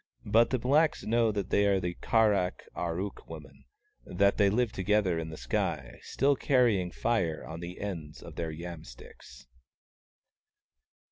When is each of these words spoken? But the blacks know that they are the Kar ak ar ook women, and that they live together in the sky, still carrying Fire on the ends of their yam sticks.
But 0.25 0.49
the 0.49 0.57
blacks 0.57 1.03
know 1.03 1.31
that 1.31 1.51
they 1.51 1.67
are 1.67 1.79
the 1.79 1.93
Kar 1.93 2.33
ak 2.33 2.63
ar 2.73 2.99
ook 2.99 3.29
women, 3.29 3.65
and 4.03 4.17
that 4.17 4.37
they 4.37 4.49
live 4.49 4.71
together 4.71 5.19
in 5.19 5.29
the 5.29 5.37
sky, 5.37 5.99
still 6.01 6.35
carrying 6.35 6.89
Fire 6.89 7.45
on 7.45 7.59
the 7.59 7.79
ends 7.79 8.23
of 8.23 8.33
their 8.35 8.49
yam 8.49 8.83
sticks. 8.83 9.45